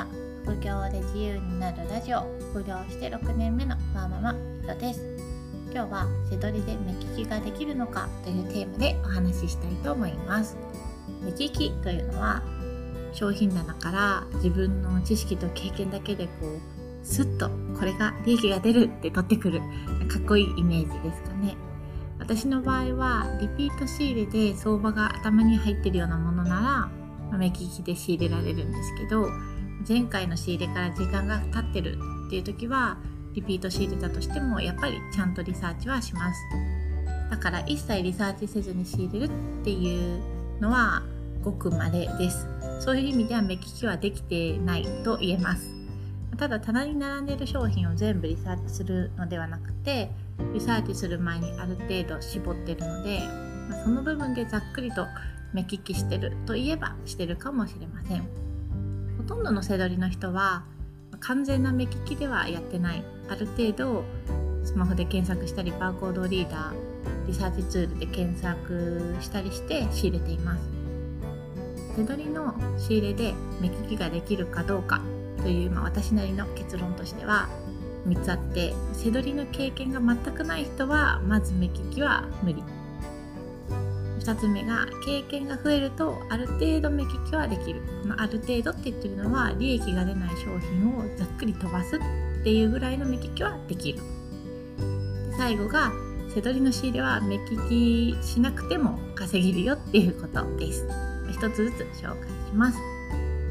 [0.00, 0.06] は
[0.44, 2.20] 副業で自由になるラジオ
[2.52, 4.32] 副業して6年目のワーママ
[4.62, 5.00] ひろです。
[5.72, 10.56] 今日は背取りで目利きができるのかというテーマでお話ししたいと思います。
[11.22, 12.42] 目利きというのは
[13.12, 16.60] 商品棚から自分の知識と経験だけでこう
[17.02, 19.60] スッとこれが利益が出るって取ってくる
[20.08, 21.56] かっこいいイメージですかね。
[22.18, 26.90] 私の場合はリピート仕入れで相場が頭に入ってるようなものな
[27.30, 29.28] ら目利きで仕入れられるんですけど
[29.88, 32.98] 前回の仕入れから時間が経ってるっていう時は
[33.34, 36.40] リピート仕入れたとしてもやっぱりちゃんとリサーチはします。
[37.30, 40.20] だから一切リサーチせずに仕入れるっていう
[40.60, 41.02] のは
[41.42, 42.46] ごく稀です。
[42.80, 45.70] そういう意味では目利きはできてないと言えます。
[46.36, 50.10] ただ棚に並んでいる商品を全部リサーチするのではなくて
[50.54, 53.20] リサーチする前にある程度絞ってるので
[53.84, 55.06] その部分でざっくりと
[55.52, 58.49] 目利きしてるといえばしてるかもしれません。
[59.30, 60.64] とんどの背取りの人は
[61.20, 63.04] 完全な目利きではやってない。
[63.28, 64.02] ある程度
[64.64, 70.62] スマホで検索したりバーコードリーダーリサーチツールで検索したりして仕入れています。
[71.94, 75.00] 手取りの仕入れで目利きができるかどうか
[75.42, 77.48] という、まあ、私なりの結論としては
[78.08, 82.64] 3つあって背取りの経験が全くない人はまず目利きは無理。
[84.20, 87.82] 2つ目が経験が増えるとある程度目利きはできる。
[88.02, 94.00] このある程度って言ってるのは利益が出ない商品をざっくり飛ばすっていうぐらいの目利きはできる。
[95.36, 95.90] 最後が
[96.34, 100.86] 背取りの仕入れは目利きしなくても稼げるよっていうことです。
[101.30, 102.78] 一つずつ紹介します。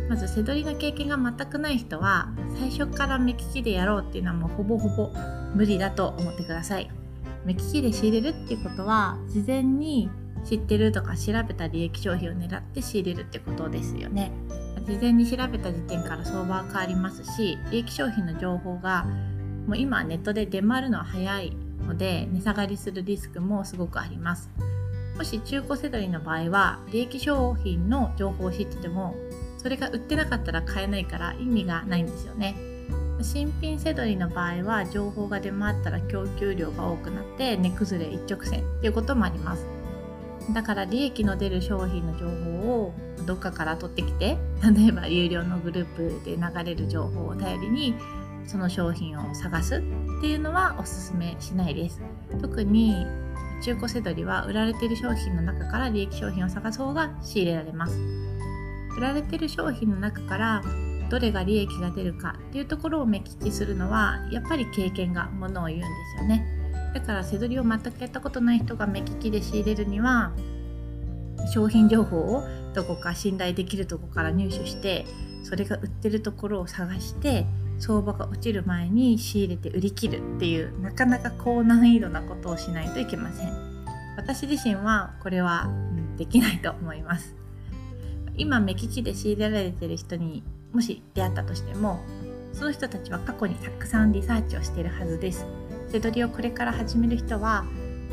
[0.07, 5.11] まず背取りの経験が全くない人は最初から目利きでやろうっていうのはもうほぼほぼ
[5.53, 6.89] 無理だと思ってください。
[7.45, 10.09] 目利きで仕入れるっていうことは事前に
[10.45, 14.31] 知ってるとか調べた利益商品を狙って仕入れるってことですよね。
[14.87, 19.05] 事前に調べた時点から相場は変わりますし利益商品の情報が
[19.67, 21.53] もう今ネットで出回るのは早い
[21.85, 24.49] ので値下がりするリスクもすごくあります。
[25.15, 29.15] もし中古世代の場合は利益商品の情報を知ってても
[29.57, 32.55] それが売ってなかったら買えないから意味がないんですよね。
[33.21, 39.78] 新品せどりの場合は情報が出回ったら供給量が多くなって値崩れ一直線っていうこともあります。
[40.53, 42.93] だから利益の出る商品の情報を
[43.25, 44.37] どっかから取ってきて
[44.75, 47.95] 例えば有料のグループで流れる情報を頼りに
[48.45, 52.01] その商品を探すっていうのはおすすめしないです。
[52.41, 53.05] 特に
[53.61, 57.99] 中古せどりは売られている商品の中から利益商品を探す方が仕入れられます。
[58.97, 60.63] 売られてる商品の中から
[61.09, 66.58] どれが利益が出るかっていうところを目利きするのはやっぱり経験がものを言うんですよね。
[66.93, 70.31] だから背取りを全くやったことない人が目利きで仕入れるには
[71.53, 75.05] 商品情報をどこか信頼できるとこから入手して
[75.43, 77.45] それが売ってるところを探して
[77.79, 83.69] 相場が落ちる前に仕入れて売り切るっていうなかなか高難易度なことをしないといけません。
[84.17, 85.69] 私自身はこれは
[86.17, 87.35] できないと思います。
[88.35, 91.99] 今目利きで仕入れられてる人にもし出会ったとしても
[92.53, 95.45] その人たちは過去にたくさんリサーチをしているはずです。
[95.91, 97.65] 手取りをこれから始める人は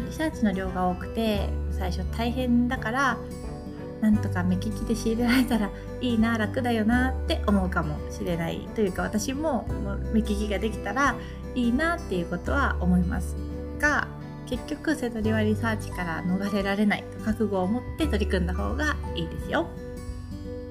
[0.06, 3.19] リサーチの量が多くて最初大変だから
[4.00, 5.70] なんとか目利きで仕入れられたら
[6.00, 9.66] いいな楽だよなって思うかもしれないというか私も
[10.12, 11.16] 目利きができたら
[11.54, 13.37] いいなっていうことは思います
[13.78, 14.08] が
[14.47, 19.66] 結局瀬戸りはリサーチから逃れられないと覚悟を持って取り組んだ方がいいですよ。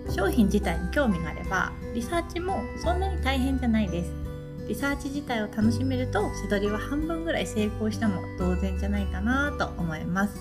[0.09, 4.24] 商品自体に興味があればリサーチもそんなに大変じゃないです
[4.67, 10.39] リサーチ自体を楽しめると背取りは半分ぐらい成功しても同然じゃないかなと思います。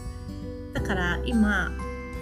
[0.72, 1.72] だから今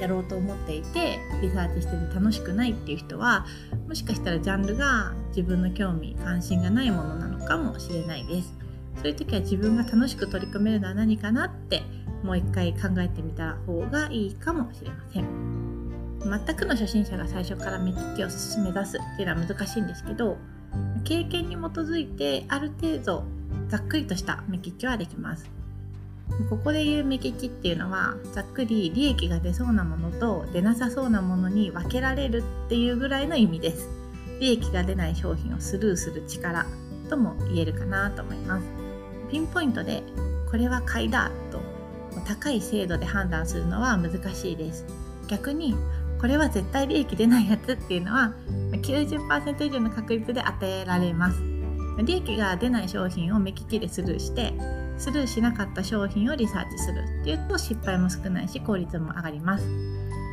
[0.00, 3.46] やろうと思っていてリサーチしてて楽しくないっていう人は
[3.88, 8.52] もしかしたらジャンルが自分の興味関心がないものなのかもしれないです。
[8.96, 11.82] そういう時は自分が楽しく取り組めるのは何かなって
[12.22, 15.62] もう一回考えてみた方がいいかもしれません。
[16.22, 18.28] 全くの初心者が最初から目利きを
[18.62, 20.36] 目指すっていうのは難しいんですけど
[21.04, 23.24] 経験に基づいてある程度
[23.68, 25.50] ざっくりとした目利きはできます。
[26.48, 33.88] ここで言う目利きっていうのはざっくり利益が出そうなものと出なさそうなものに分けられるっていうぐらいの意味です。
[34.40, 36.66] 利益が出ない商品をスルーする力
[37.08, 38.66] とも言えるかなと思います。
[39.30, 40.02] ピンポイントで
[40.50, 41.60] これは買いだと
[42.26, 44.84] 高い精度で判断するのは難しいです。
[45.28, 45.74] 逆に
[46.20, 48.32] これは絶対利益出ないやつっていうのは
[48.82, 51.40] 90%以上の確率で当てられます。
[52.04, 54.54] 利益が出ない商品を目利きでスルーして
[54.96, 59.64] スルーしなかった商品をリサーチするっていうと失敗も少ないし効率も上がります。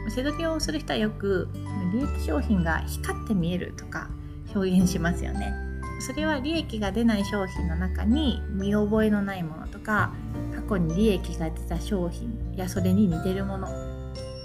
[0.09, 1.49] 背取りをする人はよく
[1.93, 4.09] 利益商品が光って見えるとか
[4.55, 5.53] 表現しますよね。
[5.99, 10.13] それは利益が出ない商品の中に見覚えのないものとか
[10.55, 13.73] 過去に利益が出た商品やそれに似てるものそ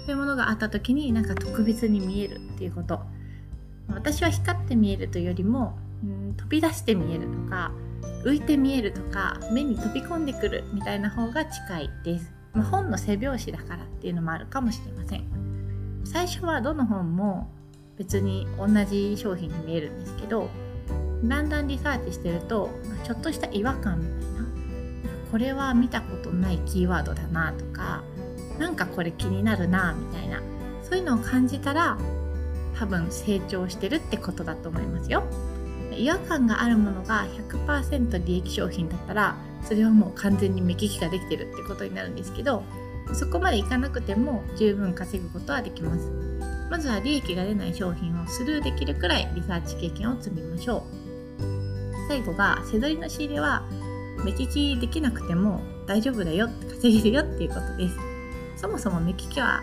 [0.07, 2.99] ういうものがあった時になんか特別に見えるっていうこと。
[3.89, 7.71] 私は光って見えるというよりも、うん、飛び出して見えるとか
[8.23, 15.45] 浮いて見えるとか目に飛び込んでくるみたいな方が近いです、まあ、本の背表紙だからっていうのもあるかもしれません。
[16.05, 17.49] 最初はどの本も
[17.97, 20.49] 別に同じ商品に見えるんですけど
[21.23, 22.69] だんだんリサーチしてると
[23.03, 24.45] ちょっとした違和感みたいな
[25.31, 28.03] これは見たことないキーワードだなとか
[28.59, 30.41] なんかこれ気になるなみたいな
[30.83, 31.97] そういうのを感じたら
[32.77, 35.23] 多分成長してるってことだと思いますよ。
[35.97, 42.63] 違和感があるものが100%利益商品だったらそれはもう完全に目利きができてるってことになるんですけど
[43.13, 46.11] そこまでいかなくても十分稼ぐことはできます。
[46.69, 51.05] まずは利益が出ない商品をスルーできるくらいリサーチ経験を積みましょう。
[52.09, 53.63] 最後が背取りの仕入れは
[54.23, 57.95] 目利きできなくても大丈夫だよ稼げるよっていうことです。
[58.57, 59.61] そもそも目利きは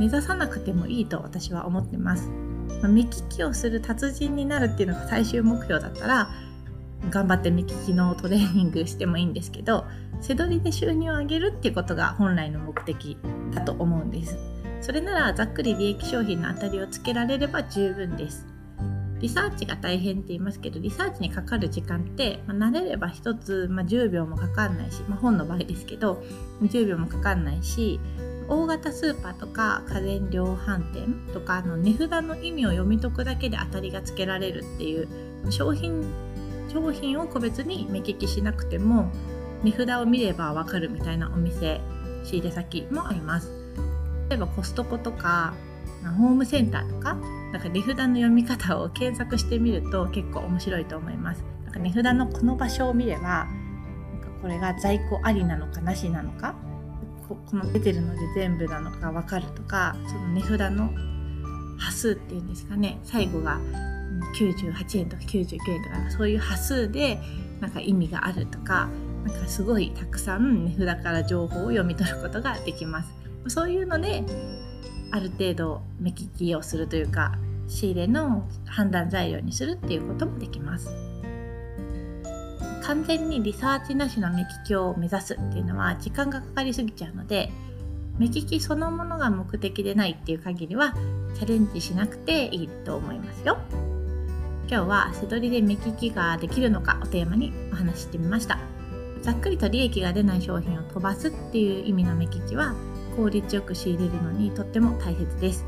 [0.00, 2.30] 目指さなくてもいいと私は思ってます。
[2.88, 6.30] 目利きをする達人になるっていうのが最終目標だったら
[7.10, 9.84] 頑張って目利きのトレーニングしてもいいんですけど
[10.22, 13.18] 背取りで収入を上げるっていうことが本来の目的
[13.52, 14.38] だと思うんです。
[14.80, 18.46] それならざっくり利益商品の当たりをつけられれば十分です。
[19.20, 26.22] リサーチが大変って言いますけどリサーチにかかる時間って、まあ、慣れれば1つ、まあ、10秒もかかんないし、まあ、本の場合ですけど
[26.62, 28.00] 10秒もかかんないし
[28.50, 35.08] 大型スーパーとか家電量販店とかの値札の意味を読み解くだけで当たりがつけられるっていう
[35.50, 36.04] 商品
[36.68, 39.10] 商品を個別に目利きしなくても
[39.62, 41.80] 値札を見ればわかるみたいなお店
[42.24, 43.52] 仕入れ先もあります。
[44.28, 45.54] 例えばコストコとか
[46.18, 47.14] ホームセンターとか
[47.52, 51.44] なんか値札の読み方を検索してみると結構面白いと思います。
[51.64, 53.46] なんか値札のこの場所を見ればなん
[54.20, 56.56] かこれが在庫ありなのかなしなのか
[57.34, 60.90] この出てるので全部なのか分かるとかその値札の
[61.78, 63.58] 端数っていうんですかね最後が
[64.38, 67.18] 98円とか99円とかそういう端数で
[67.60, 68.88] なんか意味があるとか
[69.24, 73.10] なんかすごいたくさん値札から情報を読み取ることができます。
[73.48, 74.24] そういうので
[75.10, 77.34] ある程度目利きをするというか
[77.68, 81.09] 仕入れの判断材料にするっていうこともできます。
[82.90, 87.52] 完全にリサーチなしの目利きを目指すっていうのは時間がかかりすぎちゃうので
[88.18, 90.92] 目利きそのものが目的でないっていう限りは
[91.36, 93.58] チャレンジしなくていいと思いますよ。
[94.68, 98.58] 今日は背取りで目利きができるのかをテーマにお話ししてみました。
[99.22, 102.74] ざっくりと利益が出ない商品を飛ばすっていう意味の目利きは
[103.16, 105.64] 効率よく仕入れるのにとっても大切です。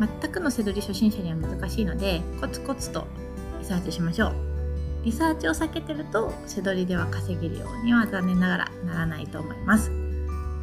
[0.00, 3.06] 全くの背取り初心者には難しいのでコツコツと
[3.60, 4.53] リサーチしましょう。
[5.04, 9.90] リサーチを避けてると背取りでは稼げるようには残念ながらならないと思います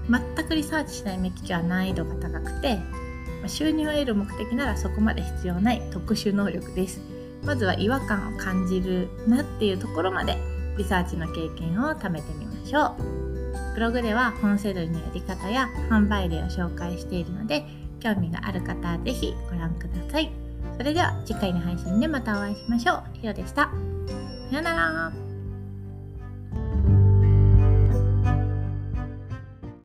[0.10, 2.80] 全くリサーチしない目利きは難易度が高くて
[3.48, 7.00] 収入を得る目的ならそこまで必要ない特殊能力です
[7.44, 10.38] まずは違和感を感じるなっていうところまで
[10.78, 17.66] リサーチの経験を貯めてみましょうブログでは本セドリのやり方や販売例を紹介しているので
[18.00, 20.32] 興味がある方は是非ご覧ください
[20.78, 23.04] それでは次回の配信でまたお会いしましょう。
[23.14, 23.91] ひろでした。
[24.52, 25.21] さよなら。